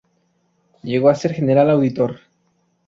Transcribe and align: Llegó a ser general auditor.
Llegó 0.81 1.09
a 1.11 1.13
ser 1.13 1.31
general 1.31 1.69
auditor. 1.69 2.21